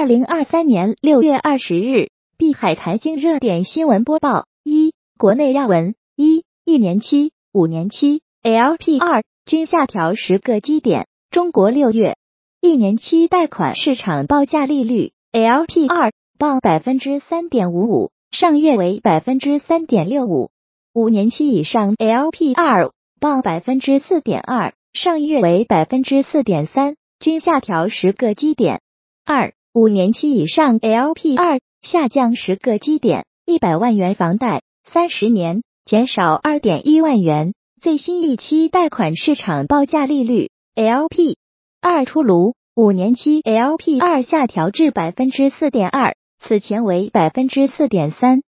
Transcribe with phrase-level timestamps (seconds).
[0.00, 2.08] 二零二三年六月二十日，
[2.38, 11.06] 碧海财经热点新闻播报：一、国内要闻：一、一年期、五年期 LPR 均下调十个基点。
[11.30, 12.16] 中国六月
[12.62, 20.48] 一年期贷款市场报价利率 LPR 报百分之三点五五，上月为百分之三点六五；
[20.94, 28.80] 五年期以上 LPR 报百分之四点二，上月为百分之四点三，均下调十个基点。
[29.26, 37.54] 二、五年期以上 LPR 下降十个基点，一百万元房贷三十年减少二点一万元。
[37.80, 41.36] 最新一期贷款市场报价利率 LP
[41.80, 48.42] 二出炉，五年期 LP 二下调至百分之四点二，此前为百分之四点三。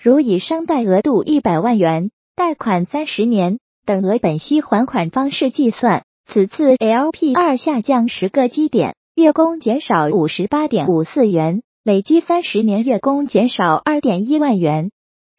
[0.00, 8.94] 如以商贷额度一百万元，贷款三十年等额本息还款方式计算，此次 LP 二下降十个基点。
[9.18, 14.92] 月供减少五十八点五四元，累计三十年月供减少二点一万元。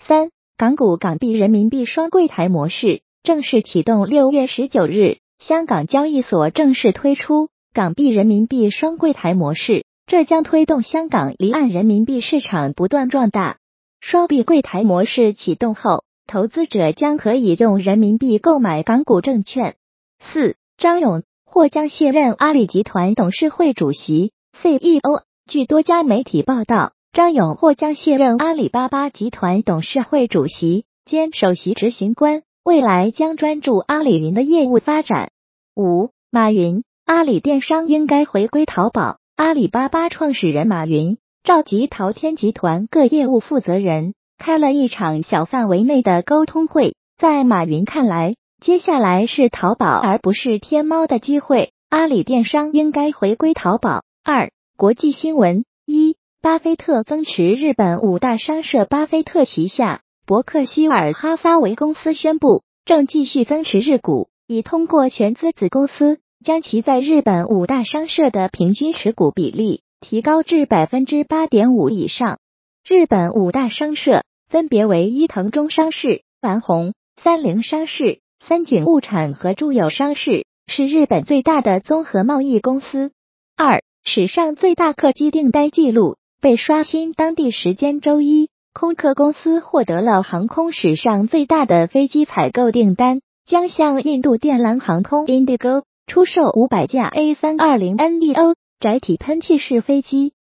[0.05, 4.05] 三、港股港币人民币双柜台模式正式启动。
[4.05, 13.59] 六月十九日，香港交易所正式推出港币人民币双柜台模式，这将推动香港离岸人民币市场不断壮大。
[14.01, 19.77] 双币柜台模式启动后，投资者将可以用人民币购买港股证券。
[20.19, 21.23] 四、张勇。
[21.51, 25.23] 或将卸任阿里集团董事会主席 CEO。
[25.49, 35.31] 据多家媒体报道，张勇或将卸任阿里巴巴集团董事会主席兼首席执行官，未来将专注阿里云的业务发展。
[35.75, 39.17] 五、马云，阿里电商应该回归淘宝。
[39.35, 46.95] 阿里巴巴创始人马云召集淘天集团各业务负责人，开了一场小范围内的沟通会。
[47.17, 54.03] 在马云看来，接下来是淘宝而不是天猫的机会，阿里电商应该回归淘宝。
[54.21, 72.39] 二、国际新闻：一、巴菲特增持日本五大商社，巴菲特旗下伯克希尔哈撒韦公司宣布，正继续增持日股，已通过全资子公司将其在日本五大商社的平均持股比例提高至百分之八点五以上。
[72.85, 78.19] 日本五大商社分别为伊藤忠商事、丸红、三菱商事。
[78.49, 83.11] 三井物产和住友商事是日本最大的综合贸易公司。
[83.55, 87.11] 二，史上最大客机订单记录被刷新。
[87.13, 100.33] 当地时间周一，空客公司获得了航空史上最大的飞机采购订单，将向印度电缆航空 Indigo 出售五百架 A 三二零 neo 载体喷气式飞机。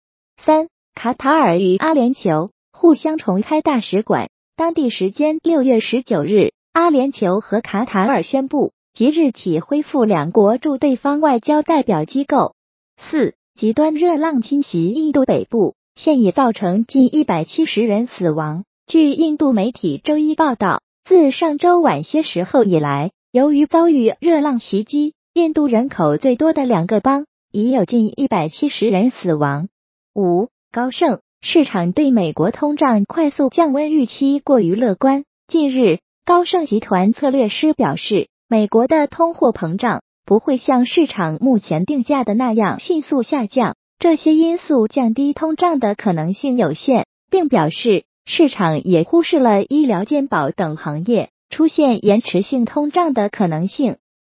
[0.43, 4.31] 三，卡塔尔与阿联酋互相重开大使馆。
[4.57, 6.53] 当地时间六月十九日。
[6.79, 12.55] 阿联酋和卡塔尔宣布，即日起恢复两国驻对方外交代表机构。
[12.97, 18.63] 四极端热浪侵袭印度北部，现已造成近一百七十人死亡。
[18.87, 29.69] 据印度媒体周一报道，自上周晚些时候以来，由于遭遇热浪袭击，印度人口最多的两个邦已有近一百七十人死亡。
[30.15, 35.25] 五高盛市场对美国通胀快速降温预期过于乐观。
[35.49, 35.99] 近日。
[36.29, 53.97] 高盛集团策略师表示，美国的通货膨胀不会像市场目前定价的那样迅速下降，这些因素降低通胀的可能性有限，并表示市场也忽视了医疗健保等行业出现延迟性通胀的可能性。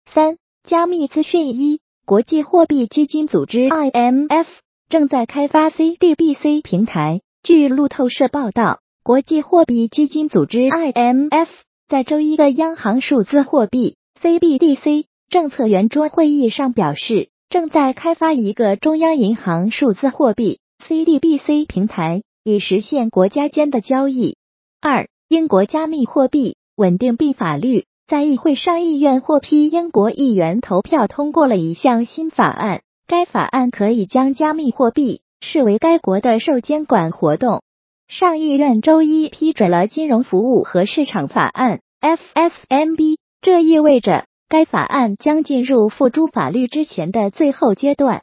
[0.09, 4.47] 三、加密资讯一，国际货币基金组织 IMF
[4.89, 7.21] 正在开发 CDBC 平台。
[7.43, 11.49] 据路透社报道，国际货币基金组织 IMF。
[11.91, 24.37] 在周一的央行数字货币 CBDC 政策圆桌会议上表示，正在开发一个中央银行数字货币 CDBC 平台，以实现国家间的交易。
[24.81, 37.65] 二、英国加密货币稳定币法律在议会上议院获批，英国议员投票通过了一项新法案，该法案可以将加密货币视为该国的受监管活动。
[38.11, 48.23] 上议院周一批准了金融服务和市场法案 （FSMB），这意味着该法案将进入付诸法律之前的最后阶段。